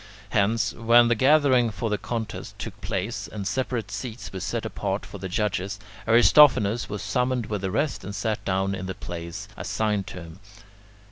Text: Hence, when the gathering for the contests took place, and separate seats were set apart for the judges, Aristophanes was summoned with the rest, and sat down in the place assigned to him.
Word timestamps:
Hence, 0.31 0.73
when 0.73 1.09
the 1.09 1.13
gathering 1.13 1.69
for 1.69 1.91
the 1.91 1.99
contests 1.99 2.55
took 2.57 2.81
place, 2.81 3.27
and 3.27 3.45
separate 3.45 3.91
seats 3.91 4.33
were 4.33 4.39
set 4.39 4.65
apart 4.65 5.05
for 5.05 5.19
the 5.19 5.29
judges, 5.29 5.79
Aristophanes 6.07 6.89
was 6.89 7.03
summoned 7.03 7.45
with 7.45 7.61
the 7.61 7.69
rest, 7.69 8.03
and 8.03 8.15
sat 8.15 8.43
down 8.43 8.73
in 8.73 8.87
the 8.87 8.95
place 8.95 9.47
assigned 9.55 10.07
to 10.07 10.23
him. 10.23 10.39